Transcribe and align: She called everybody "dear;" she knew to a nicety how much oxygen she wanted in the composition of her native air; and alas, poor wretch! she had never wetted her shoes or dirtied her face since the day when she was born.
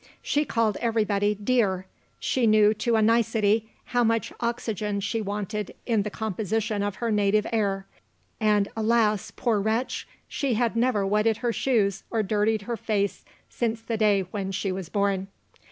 She 0.23 0.45
called 0.45 0.77
everybody 0.77 1.35
"dear;" 1.35 1.85
she 2.19 2.47
knew 2.47 2.73
to 2.73 2.95
a 2.95 3.03
nicety 3.03 3.69
how 3.85 4.03
much 4.03 4.33
oxygen 4.39 4.99
she 4.99 5.21
wanted 5.21 5.75
in 5.85 6.01
the 6.01 6.09
composition 6.09 6.81
of 6.81 6.95
her 6.95 7.11
native 7.11 7.45
air; 7.53 7.85
and 8.39 8.67
alas, 8.75 9.29
poor 9.29 9.59
wretch! 9.61 10.07
she 10.27 10.55
had 10.55 10.75
never 10.75 11.05
wetted 11.05 11.37
her 11.45 11.53
shoes 11.53 12.03
or 12.09 12.23
dirtied 12.23 12.63
her 12.63 12.77
face 12.77 13.23
since 13.47 13.79
the 13.79 13.95
day 13.95 14.21
when 14.31 14.51
she 14.51 14.71
was 14.71 14.89
born. 14.89 15.27